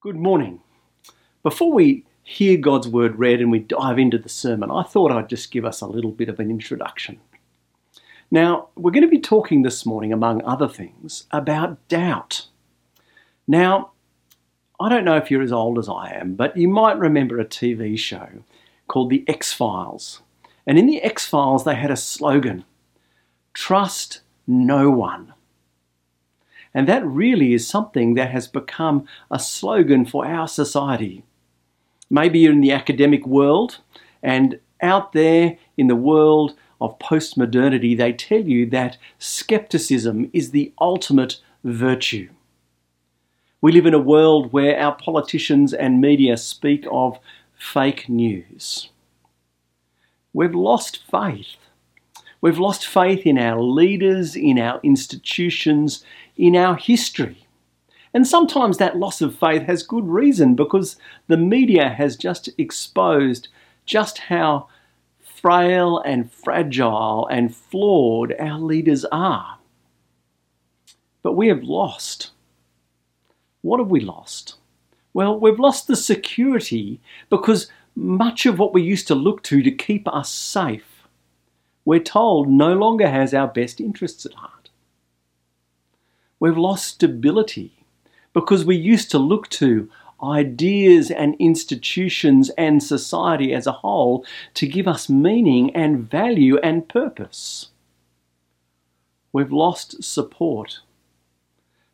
[0.00, 0.60] Good morning.
[1.42, 5.28] Before we hear God's word read and we dive into the sermon, I thought I'd
[5.28, 7.18] just give us a little bit of an introduction.
[8.30, 12.46] Now, we're going to be talking this morning, among other things, about doubt.
[13.48, 13.90] Now,
[14.78, 17.44] I don't know if you're as old as I am, but you might remember a
[17.44, 18.44] TV show
[18.86, 20.22] called The X Files.
[20.64, 22.64] And in The X Files, they had a slogan
[23.52, 25.34] Trust no one.
[26.78, 31.24] And that really is something that has become a slogan for our society.
[32.08, 33.78] Maybe you're in the academic world,
[34.22, 40.72] and out there in the world of postmodernity, they tell you that skepticism is the
[40.80, 42.28] ultimate virtue.
[43.60, 47.18] We live in a world where our politicians and media speak of
[47.58, 48.88] fake news.
[50.32, 51.56] We've lost faith.
[52.40, 56.04] We've lost faith in our leaders, in our institutions,
[56.38, 57.46] in our history.
[58.14, 63.48] And sometimes that loss of faith has good reason because the media has just exposed
[63.84, 64.68] just how
[65.20, 69.58] frail and fragile and flawed our leaders are.
[71.22, 72.30] But we have lost.
[73.62, 74.54] What have we lost?
[75.12, 79.70] Well, we've lost the security because much of what we used to look to to
[79.70, 81.08] keep us safe,
[81.84, 84.57] we're told no longer has our best interests at heart.
[86.40, 87.72] We've lost stability
[88.32, 89.90] because we used to look to
[90.22, 96.88] ideas and institutions and society as a whole to give us meaning and value and
[96.88, 97.68] purpose.
[99.32, 100.80] We've lost support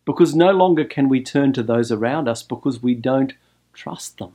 [0.04, 3.34] because no longer can we turn to those around us because we don't
[3.72, 4.34] trust them.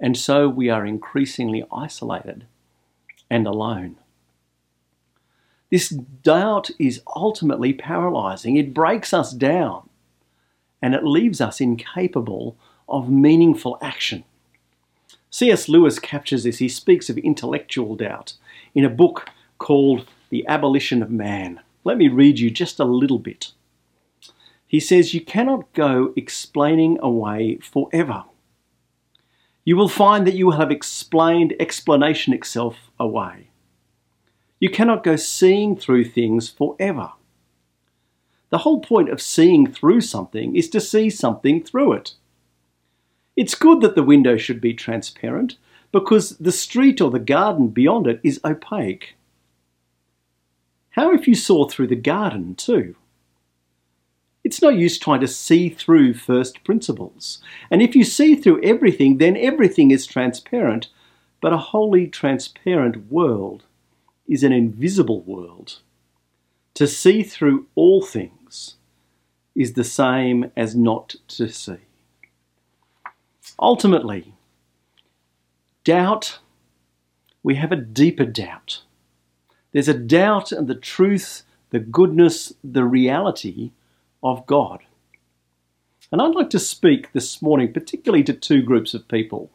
[0.00, 2.46] And so we are increasingly isolated
[3.30, 3.96] and alone.
[5.70, 8.56] This doubt is ultimately paralyzing.
[8.56, 9.88] It breaks us down
[10.80, 12.56] and it leaves us incapable
[12.88, 14.24] of meaningful action.
[15.30, 15.68] C.S.
[15.68, 16.58] Lewis captures this.
[16.58, 18.34] He speaks of intellectual doubt
[18.74, 21.60] in a book called The Abolition of Man.
[21.84, 23.52] Let me read you just a little bit.
[24.66, 28.24] He says, You cannot go explaining away forever.
[29.64, 33.50] You will find that you will have explained explanation itself away.
[34.58, 37.12] You cannot go seeing through things forever.
[38.48, 42.14] The whole point of seeing through something is to see something through it.
[43.36, 45.56] It's good that the window should be transparent
[45.92, 49.14] because the street or the garden beyond it is opaque.
[50.90, 52.96] How if you saw through the garden too?
[54.42, 57.42] It's no use trying to see through first principles.
[57.70, 60.88] And if you see through everything, then everything is transparent,
[61.42, 63.64] but a wholly transparent world
[64.28, 65.80] is an invisible world.
[66.74, 68.76] To see through all things
[69.54, 71.78] is the same as not to see.
[73.58, 74.34] Ultimately,
[75.84, 76.40] doubt,
[77.42, 78.82] we have a deeper doubt.
[79.72, 83.70] There's a doubt in the truth, the goodness, the reality
[84.22, 84.80] of God.
[86.12, 89.50] And I'd like to speak this morning particularly to two groups of people.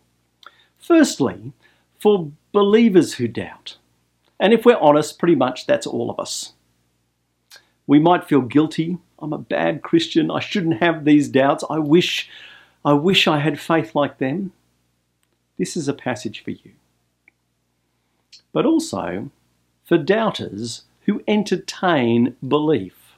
[0.77, 1.53] Firstly,
[1.99, 3.77] for believers who doubt.
[4.41, 6.53] And if we're honest, pretty much that's all of us.
[7.85, 8.97] We might feel guilty.
[9.19, 10.31] I'm a bad Christian.
[10.31, 11.63] I shouldn't have these doubts.
[11.69, 12.27] I wish
[12.83, 14.51] I wish I had faith like them.
[15.59, 16.71] This is a passage for you.
[18.51, 19.29] But also
[19.83, 23.17] for doubters who entertain belief.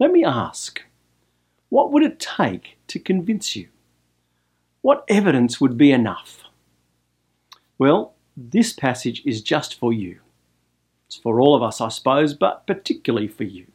[0.00, 0.82] Let me ask,
[1.68, 3.68] what would it take to convince you?
[4.80, 6.42] What evidence would be enough?
[7.78, 10.18] Well, this passage is just for you.
[11.12, 13.66] It's for all of us, I suppose, but particularly for you.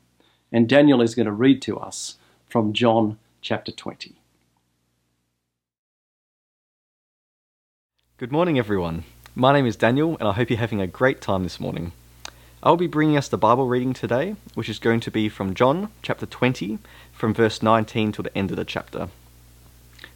[0.52, 2.16] And Daniel is going to read to us
[2.50, 4.16] from John chapter 20.
[8.18, 9.04] Good morning, everyone.
[9.36, 11.92] My name is Daniel, and I hope you're having a great time this morning.
[12.64, 15.92] I'll be bringing us the Bible reading today, which is going to be from John
[16.02, 16.80] chapter 20,
[17.12, 19.10] from verse 19 to the end of the chapter.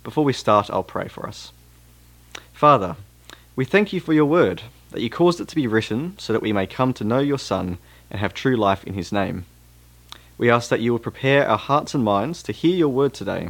[0.03, 1.51] Before we start, I'll pray for us.
[2.51, 2.95] Father,
[3.55, 6.41] we thank you for your word that you caused it to be written so that
[6.41, 7.77] we may come to know your Son
[8.09, 9.45] and have true life in his name.
[10.37, 13.49] We ask that you will prepare our hearts and minds to hear your word today,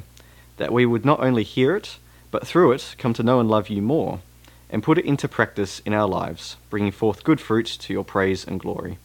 [0.57, 1.97] that we would not only hear it,
[2.31, 4.19] but through it come to know and love you more,
[4.69, 8.45] and put it into practice in our lives, bringing forth good fruit to your praise
[8.45, 8.97] and glory.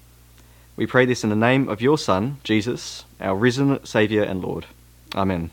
[0.76, 4.66] We pray this in the name of your Son, Jesus, our risen Saviour and Lord.
[5.14, 5.50] Amen.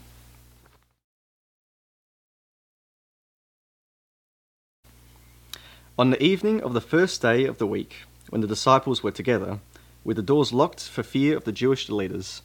[5.96, 7.98] On the evening of the first day of the week,
[8.30, 9.60] when the disciples were together,
[10.04, 12.42] with the doors locked for fear of the Jewish leaders,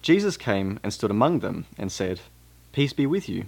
[0.00, 2.20] Jesus came and stood among them and said,
[2.70, 3.46] Peace be with you.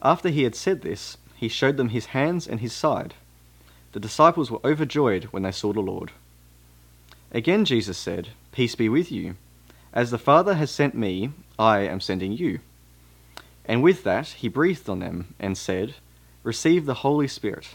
[0.00, 3.14] After he had said this, he showed them his hands and his side.
[3.90, 6.12] The disciples were overjoyed when they saw the Lord.
[7.32, 9.34] Again Jesus said, Peace be with you.
[9.92, 12.60] As the Father has sent me, I am sending you.
[13.64, 15.96] And with that he breathed on them and said,
[16.44, 17.74] Receive the Holy Spirit.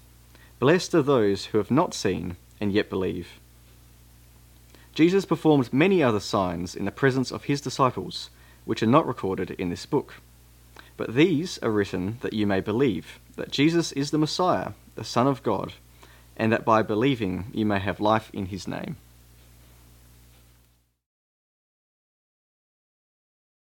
[0.61, 3.39] Blessed are those who have not seen and yet believe.
[4.93, 8.29] Jesus performed many other signs in the presence of his disciples,
[8.63, 10.21] which are not recorded in this book.
[10.97, 15.25] But these are written that you may believe that Jesus is the Messiah, the Son
[15.25, 15.73] of God,
[16.37, 18.97] and that by believing you may have life in his name.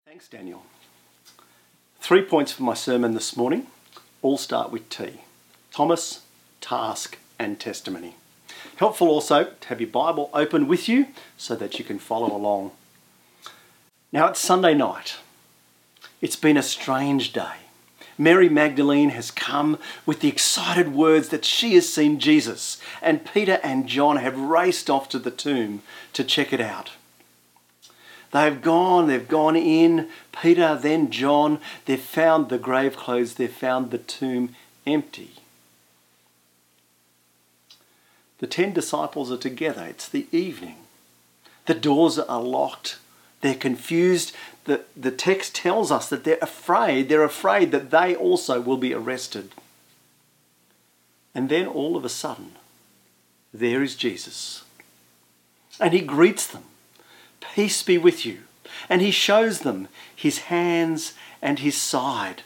[0.04, 0.64] Thanks, Daniel.
[2.00, 3.68] Three points for my sermon this morning
[4.20, 5.20] all start with T
[5.70, 6.22] Thomas,
[6.60, 8.16] task, and testimony.
[8.76, 12.72] Helpful also to have your Bible open with you so that you can follow along.
[14.12, 15.16] Now it's Sunday night.
[16.20, 17.56] It's been a strange day.
[18.16, 23.60] Mary Magdalene has come with the excited words that she has seen Jesus, and Peter
[23.62, 25.82] and John have raced off to the tomb
[26.14, 26.90] to check it out.
[28.32, 30.08] They've gone, they've gone in.
[30.32, 34.54] Peter, then John, they've found the grave clothes, they've found the tomb
[34.86, 35.30] empty.
[38.38, 39.84] The ten disciples are together.
[39.84, 40.76] It's the evening.
[41.66, 42.98] The doors are locked.
[43.40, 44.32] They're confused.
[44.64, 47.08] The, the text tells us that they're afraid.
[47.08, 49.50] They're afraid that they also will be arrested.
[51.34, 52.52] And then all of a sudden,
[53.52, 54.64] there is Jesus.
[55.80, 56.64] And he greets them.
[57.40, 58.40] Peace be with you.
[58.88, 62.42] And he shows them his hands and his side.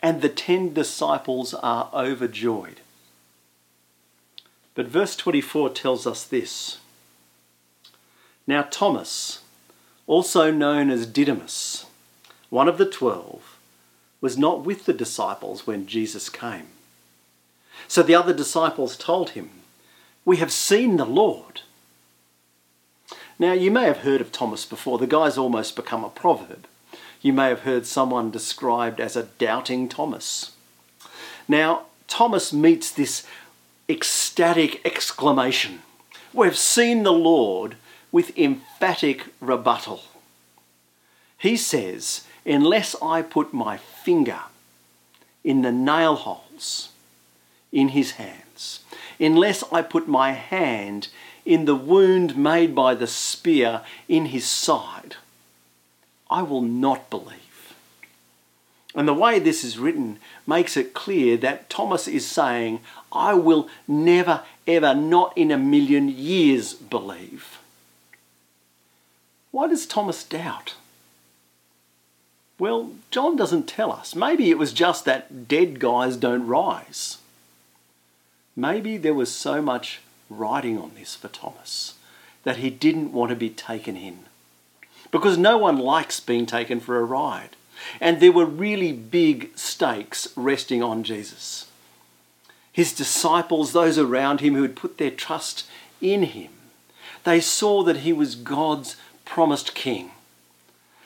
[0.00, 2.80] And the ten disciples are overjoyed.
[4.74, 6.78] But verse 24 tells us this
[8.46, 9.42] Now, Thomas,
[10.06, 11.86] also known as Didymus,
[12.48, 13.58] one of the twelve,
[14.20, 16.66] was not with the disciples when Jesus came.
[17.88, 19.50] So the other disciples told him,
[20.24, 21.62] We have seen the Lord.
[23.38, 24.98] Now, you may have heard of Thomas before.
[24.98, 26.66] The guy's almost become a proverb.
[27.22, 30.52] You may have heard someone described as a doubting Thomas.
[31.48, 33.26] Now, Thomas meets this
[33.90, 35.82] ecstatic exclamation.
[36.32, 37.76] We've seen the Lord
[38.12, 40.02] with emphatic rebuttal.
[41.36, 44.40] He says, Unless I put my finger
[45.42, 46.90] in the nail holes
[47.72, 48.80] in his hands,
[49.18, 51.08] unless I put my hand
[51.44, 55.16] in the wound made by the spear in his side,
[56.30, 57.49] I will not believe.
[58.94, 62.80] And the way this is written makes it clear that Thomas is saying,
[63.12, 67.58] I will never, ever, not in a million years believe.
[69.52, 70.74] Why does Thomas doubt?
[72.58, 74.14] Well, John doesn't tell us.
[74.14, 77.18] Maybe it was just that dead guys don't rise.
[78.54, 81.94] Maybe there was so much writing on this for Thomas
[82.44, 84.20] that he didn't want to be taken in.
[85.10, 87.56] Because no one likes being taken for a ride.
[88.00, 91.66] And there were really big stakes resting on Jesus.
[92.72, 95.66] His disciples, those around him who had put their trust
[96.00, 96.50] in him,
[97.24, 100.12] they saw that he was God's promised king.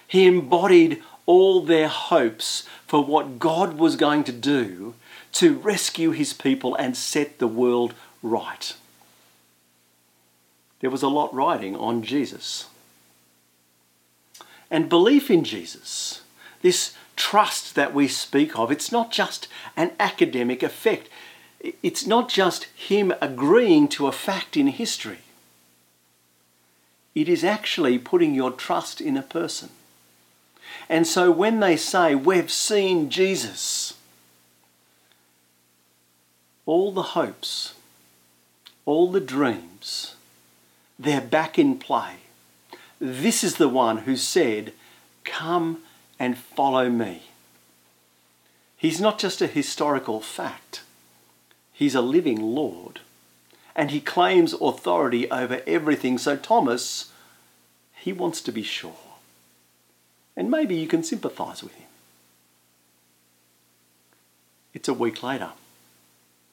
[0.07, 4.95] He embodied all their hopes for what God was going to do
[5.33, 8.75] to rescue his people and set the world right.
[10.81, 12.67] There was a lot riding on Jesus.
[14.71, 16.23] And belief in Jesus,
[16.65, 21.11] this trust that we speak of, it's not just an academic effect.
[21.83, 25.19] It's not just him agreeing to a fact in history.
[27.15, 29.69] It is actually putting your trust in a person.
[30.89, 33.95] And so when they say, We've seen Jesus,
[36.67, 37.75] all the hopes
[38.87, 40.15] all the dreams,
[40.99, 42.17] they're back in play.
[43.01, 44.73] This is the one who said,
[45.25, 45.83] Come
[46.19, 47.23] and follow me.
[48.77, 50.83] He's not just a historical fact,
[51.73, 53.01] he's a living Lord.
[53.77, 56.17] And he claims authority over everything.
[56.17, 57.11] So, Thomas,
[57.93, 58.95] he wants to be sure.
[60.37, 61.89] And maybe you can sympathize with him.
[64.73, 65.51] It's a week later.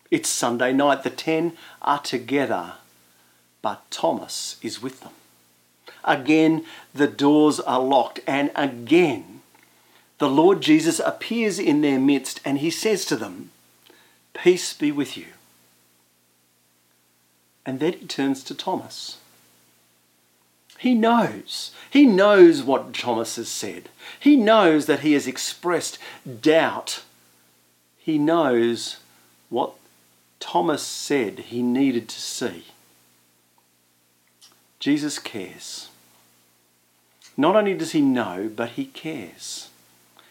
[0.10, 1.03] It's Sunday night.
[1.03, 1.53] The ten
[1.84, 2.74] are together,
[3.62, 5.13] but Thomas is with them.
[6.03, 9.40] Again, the doors are locked, and again,
[10.22, 13.50] the Lord Jesus appears in their midst and he says to them,
[14.36, 15.25] Peace be with you.
[17.66, 19.18] And then he turns to Thomas.
[20.78, 21.72] He knows.
[21.90, 23.90] He knows what Thomas has said.
[24.20, 25.98] He knows that he has expressed
[26.40, 27.01] doubt.
[27.98, 28.98] He knows
[29.50, 29.74] what
[30.40, 32.66] Thomas said he needed to see.
[34.80, 35.90] Jesus cares.
[37.36, 39.71] Not only does he know, but he cares.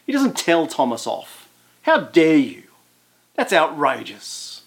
[0.05, 1.47] He doesn't tell Thomas off.
[1.83, 2.63] How dare you?
[3.35, 4.61] That's outrageous.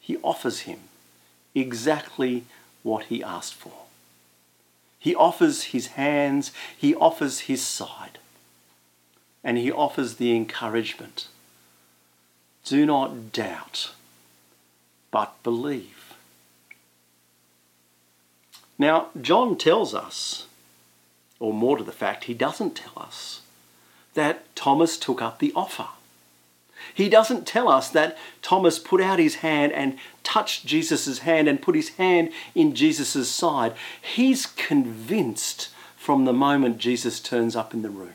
[0.00, 0.80] He offers him
[1.54, 2.44] exactly
[2.82, 3.72] what he asked for.
[4.98, 8.18] He offers his hands, he offers his side,
[9.42, 11.28] and he offers the encouragement.
[12.64, 13.92] Do not doubt,
[15.10, 16.14] but believe.
[18.78, 20.46] Now, John tells us,
[21.38, 23.40] or more to the fact, he doesn't tell us,
[24.14, 25.88] that Thomas took up the offer.
[26.94, 31.62] He doesn't tell us that Thomas put out his hand and touched Jesus' hand and
[31.62, 33.74] put his hand in Jesus' side.
[34.00, 38.14] He's convinced from the moment Jesus turns up in the room.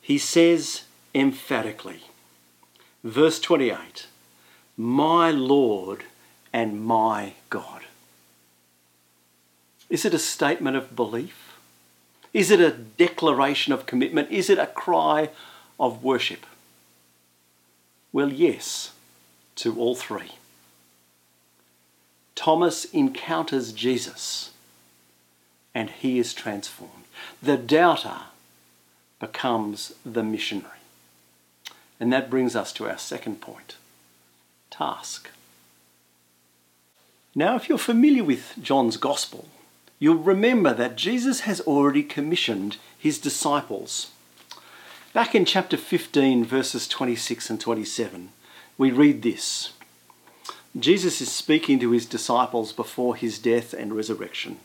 [0.00, 0.82] He says
[1.14, 2.00] emphatically,
[3.04, 4.06] verse 28,
[4.76, 6.04] My Lord
[6.52, 7.82] and my God.
[9.88, 11.51] Is it a statement of belief?
[12.32, 14.30] Is it a declaration of commitment?
[14.30, 15.30] Is it a cry
[15.78, 16.46] of worship?
[18.12, 18.92] Well, yes,
[19.56, 20.32] to all three.
[22.34, 24.50] Thomas encounters Jesus
[25.74, 27.04] and he is transformed.
[27.42, 28.22] The doubter
[29.20, 30.68] becomes the missionary.
[32.00, 33.76] And that brings us to our second point
[34.70, 35.28] task.
[37.34, 39.46] Now, if you're familiar with John's Gospel,
[40.02, 44.12] you'll remember that Jesus has already commissioned his disciples
[45.12, 48.30] Back in chapter 15, verses 26 and 27,
[48.78, 49.72] we read this
[50.78, 54.56] Jesus is speaking to his disciples before his death and resurrection.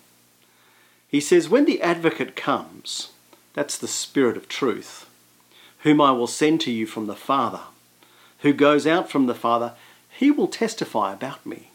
[1.09, 3.09] He says, When the advocate comes,
[3.53, 5.09] that's the Spirit of truth,
[5.79, 7.63] whom I will send to you from the Father,
[8.39, 9.73] who goes out from the Father,
[10.09, 11.71] he will testify about me.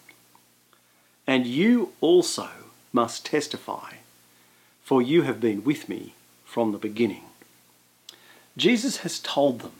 [1.27, 2.49] And you also
[2.93, 3.95] must testify,
[4.83, 7.25] for you have been with me from the beginning.
[8.57, 9.73] Jesus has told them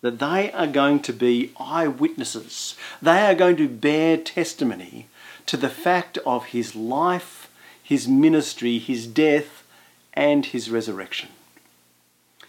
[0.00, 2.76] that they are going to be eyewitnesses.
[3.02, 5.08] They are going to bear testimony
[5.46, 7.50] to the fact of his life,
[7.82, 9.64] his ministry, his death,
[10.14, 11.28] and his resurrection.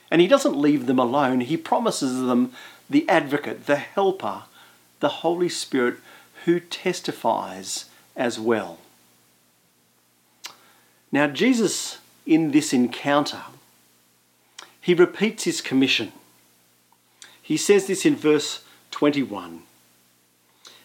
[0.09, 2.53] And he doesn't leave them alone, he promises them
[2.89, 4.43] the advocate, the helper,
[4.99, 5.97] the Holy Spirit
[6.45, 8.79] who testifies as well.
[11.11, 13.41] Now, Jesus, in this encounter,
[14.79, 16.13] he repeats his commission.
[17.41, 19.63] He says this in verse 21.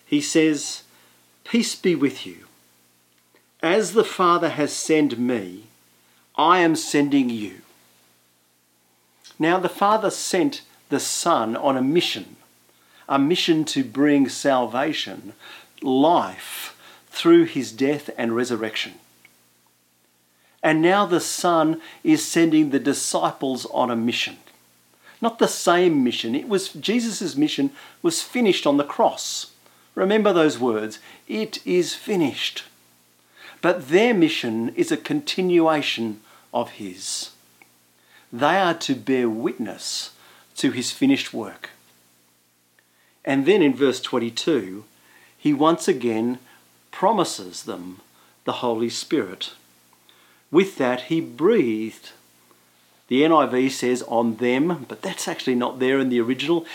[0.04, 0.82] He says,
[1.44, 2.46] Peace be with you.
[3.62, 5.64] As the Father has sent me,
[6.36, 7.62] I am sending you.
[9.38, 12.36] Now, the Father sent the Son on a mission,
[13.08, 15.34] a mission to bring salvation,
[15.82, 16.76] life,
[17.10, 18.94] through his death and resurrection.
[20.66, 24.38] And now the Son is sending the disciples on a mission.
[25.20, 26.34] Not the same mission.
[26.34, 27.70] It was Jesus' mission
[28.02, 29.52] was finished on the cross.
[29.94, 30.98] Remember those words.
[31.28, 32.64] It is finished.
[33.62, 36.20] But their mission is a continuation
[36.52, 37.30] of his.
[38.32, 40.14] They are to bear witness
[40.56, 41.70] to his finished work.
[43.24, 44.82] And then in verse 22,
[45.38, 46.40] he once again
[46.90, 48.00] promises them
[48.42, 49.52] the Holy Spirit.
[50.50, 52.10] With that, he breathed.
[53.08, 56.66] The NIV says on them, but that's actually not there in the original.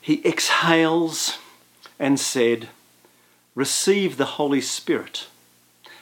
[0.00, 1.38] He exhales
[1.98, 2.68] and said,
[3.54, 5.26] Receive the Holy Spirit.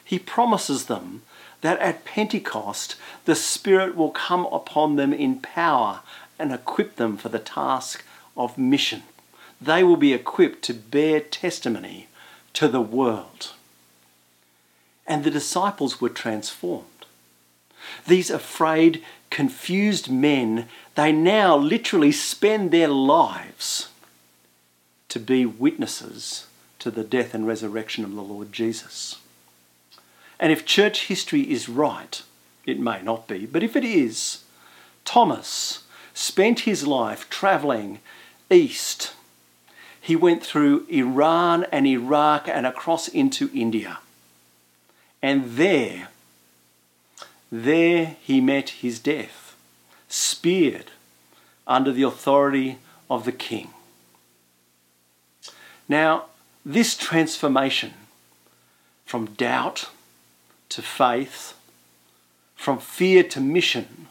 [0.05, 1.23] He promises them
[1.61, 6.01] that at Pentecost the Spirit will come upon them in power
[6.39, 8.05] and equip them for the task
[8.37, 9.03] of mission.
[9.61, 12.09] They will be equipped to bear testimony
[12.55, 13.53] to the world.
[15.07, 16.87] And the disciples were transformed.
[18.07, 23.89] These afraid, confused men, they now literally spend their lives
[25.09, 26.47] to be witnesses
[26.79, 29.19] to the death and resurrection of the Lord Jesus.
[30.39, 32.23] And if church history is right,
[32.65, 34.45] it may not be, but if it is,
[35.05, 35.85] Thomas
[36.15, 38.01] spent his life travelling
[38.51, 39.13] east.
[40.01, 43.99] He went through Iran and Iraq and across into India.
[45.23, 46.09] And there,
[47.51, 49.57] there he met his death,
[50.09, 50.91] speared
[51.67, 52.79] under the authority
[53.09, 53.71] of the king.
[55.89, 56.27] Now,
[56.65, 57.95] this transformation
[59.05, 59.91] from doubt
[60.69, 61.55] to faith,
[62.55, 64.07] from fear to mission,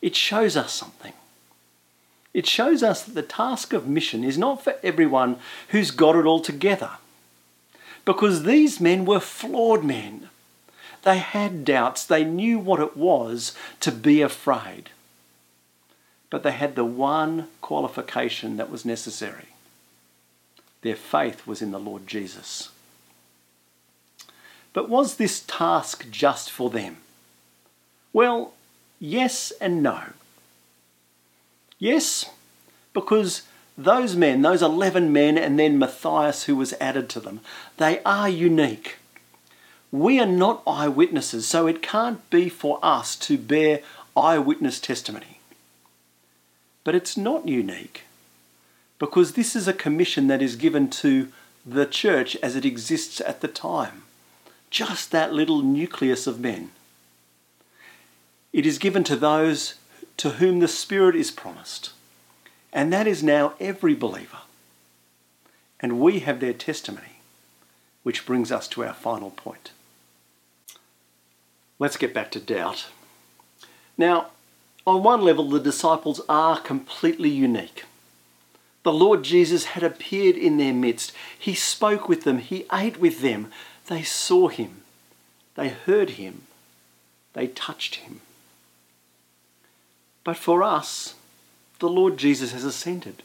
[0.00, 1.12] it shows us something.
[2.32, 5.38] It shows us that the task of mission is not for everyone
[5.70, 6.90] who's got it all together.
[8.04, 10.28] Because these men were flawed men.
[11.02, 14.90] They had doubts, they knew what it was to be afraid.
[16.30, 19.46] But they had the one qualification that was necessary
[20.86, 22.70] their faith was in the Lord Jesus.
[24.72, 26.98] But was this task just for them?
[28.12, 28.52] Well,
[29.00, 30.00] yes and no.
[31.80, 32.30] Yes,
[32.92, 33.42] because
[33.76, 37.40] those men, those 11 men, and then Matthias, who was added to them,
[37.78, 38.98] they are unique.
[39.92, 43.80] We are not eyewitnesses, so it can't be for us to bear
[44.16, 45.40] eyewitness testimony.
[46.84, 48.04] But it's not unique
[48.98, 51.28] because this is a commission that is given to
[51.64, 54.02] the church as it exists at the time.
[54.70, 56.70] Just that little nucleus of men.
[58.52, 59.74] It is given to those
[60.16, 61.92] to whom the Spirit is promised,
[62.72, 64.38] and that is now every believer.
[65.78, 67.20] And we have their testimony,
[68.02, 69.72] which brings us to our final point.
[71.78, 72.86] Let's get back to doubt.
[73.98, 74.28] Now,
[74.86, 77.84] on one level, the disciples are completely unique.
[78.82, 81.12] The Lord Jesus had appeared in their midst.
[81.36, 82.38] He spoke with them.
[82.38, 83.50] He ate with them.
[83.88, 84.82] They saw him.
[85.56, 86.42] They heard him.
[87.32, 88.20] They touched him.
[90.22, 91.14] But for us,
[91.80, 93.22] the Lord Jesus has ascended.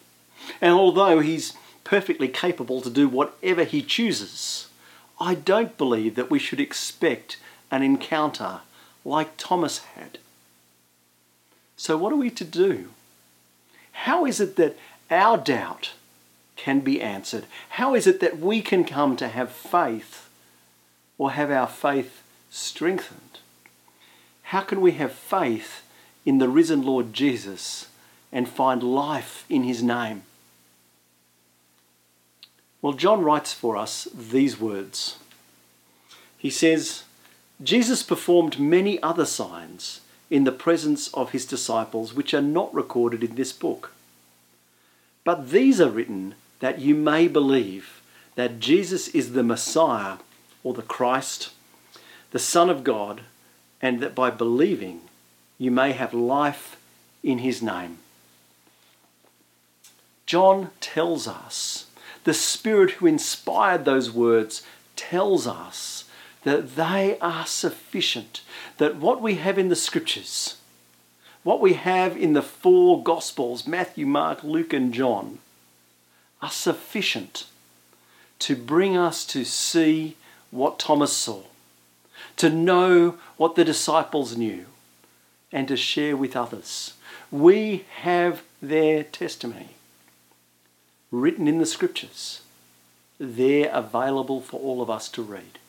[0.60, 4.68] And although he's perfectly capable to do whatever he chooses,
[5.20, 7.38] I don't believe that we should expect
[7.72, 8.62] an encounter
[9.04, 10.20] like Thomas had.
[11.78, 12.90] So, what are we to do?
[13.94, 14.78] How is it that
[15.10, 15.94] our doubt
[16.56, 17.46] can be answered?
[17.70, 20.30] How is it that we can come to have faith
[21.18, 23.40] or have our faith strengthened?
[24.44, 25.82] How can we have faith
[26.26, 27.88] in the risen Lord Jesus
[28.32, 30.24] and find life in his name?
[32.82, 35.18] Well, John writes for us these words.
[36.38, 37.04] He says,
[37.64, 43.24] Jesus performed many other signs in the presence of his disciples, which are not recorded
[43.24, 43.92] in this book.
[45.24, 48.02] But these are written that you may believe
[48.36, 50.18] that Jesus is the Messiah
[50.64, 51.52] or the Christ,
[52.32, 53.22] the Son of God,
[53.82, 55.02] and that by believing
[55.58, 56.78] you may have life
[57.24, 57.98] in his name.
[60.26, 61.88] John tells us,
[62.24, 64.64] the Spirit who inspired those words
[64.96, 66.01] tells us
[66.44, 68.42] that they are sufficient,
[68.78, 70.58] that what we have in the Scriptures,
[71.44, 75.40] what we have in the four Gospels Matthew, Mark, Luke, and John
[76.42, 77.46] are sufficient
[78.40, 80.18] to bring us to see
[80.50, 81.44] what Thomas saw,
[82.38, 84.66] to know what the disciples knew,
[85.52, 86.94] and to share with others.
[87.30, 89.70] We have their testimony
[91.12, 92.42] written in the Scriptures.
[93.20, 95.60] They're available for all of us to read.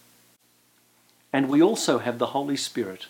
[1.33, 3.07] And we also have the Holy Spirit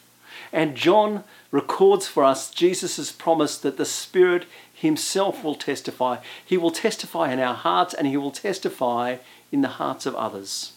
[0.52, 6.18] and John records for us Jesus' promise that the Spirit Himself will testify.
[6.44, 9.16] He will testify in our hearts and He will testify
[9.50, 10.72] in the hearts of others.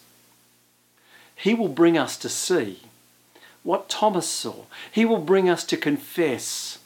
[1.34, 2.80] He will bring us to see
[3.62, 4.64] what Thomas saw.
[4.90, 6.78] He will bring us to confess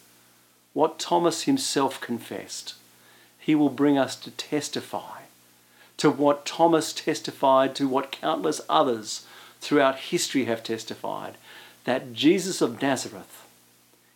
[0.73, 2.75] what Thomas himself confessed.
[3.39, 5.23] He will bring us to testify
[5.99, 9.27] to what Thomas testified, to what countless others
[9.61, 11.35] throughout history have testified,
[11.85, 13.47] that Jesus of Nazareth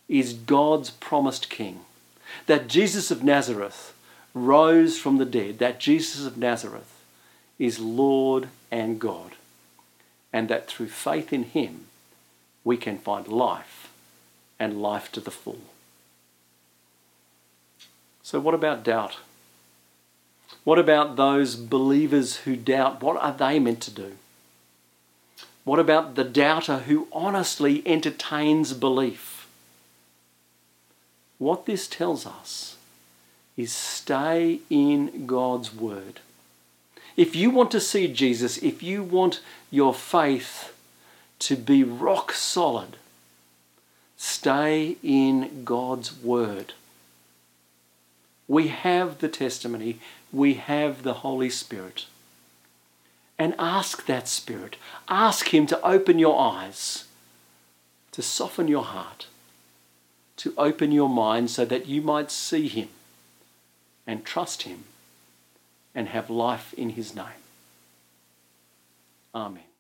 [0.09, 1.81] is God's promised King,
[2.47, 3.95] that Jesus of Nazareth
[4.35, 6.93] rose from the dead, that Jesus of Nazareth
[7.59, 9.33] is Lord and God,
[10.33, 11.87] and that through faith in Him
[12.65, 13.91] we can find life
[14.59, 15.61] and life to the full.
[18.23, 19.19] So, what about doubt?
[20.65, 23.03] What about those believers who doubt?
[23.03, 24.13] What are they meant to do?
[25.65, 29.47] What about the doubter who honestly entertains belief?
[31.39, 32.77] What this tells us
[33.57, 36.21] is stay in God's Word.
[37.17, 40.75] If you want to see Jesus, if you want your faith
[41.41, 42.97] to be rock solid,
[44.17, 46.75] stay in God's Word.
[48.47, 50.01] We have the testimony,
[50.33, 52.07] we have the Holy Spirit.
[53.39, 54.77] And ask that Spirit,
[55.09, 57.05] ask Him to open your eyes,
[58.13, 59.27] to soften your heart,
[60.37, 62.89] to open your mind so that you might see Him
[64.07, 64.85] and trust Him
[65.95, 67.43] and have life in His name.
[69.35, 69.74] Amen.